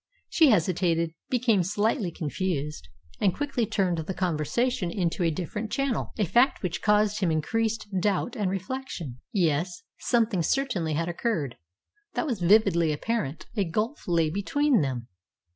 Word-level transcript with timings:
She 0.29 0.49
hesitated, 0.49 1.13
became 1.29 1.61
slightly 1.61 2.09
confused, 2.09 2.89
and 3.19 3.35
quickly 3.35 3.67
turned 3.67 3.99
the 3.99 4.15
conversation 4.15 4.89
into 4.89 5.21
a 5.21 5.29
different 5.29 5.69
channel, 5.69 6.11
a 6.17 6.25
fact 6.25 6.63
which 6.63 6.81
caused 6.81 7.19
him 7.19 7.29
increased 7.29 7.85
doubt 7.99 8.35
and 8.35 8.49
reflection. 8.49 9.19
Yes, 9.31 9.83
something 9.99 10.41
certainly 10.41 10.93
had 10.93 11.07
occurred. 11.07 11.55
That 12.15 12.25
was 12.25 12.41
vividly 12.41 12.91
apparent. 12.91 13.45
A 13.55 13.63
gulf 13.63 14.07
lay 14.07 14.31
between 14.31 14.81
them. 14.81 15.07